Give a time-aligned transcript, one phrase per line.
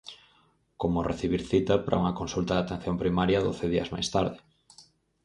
[0.81, 4.39] Como recibir cita para unha consulta de atención primaria doce días máis tarde.